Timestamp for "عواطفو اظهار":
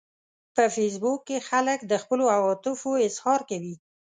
2.35-3.41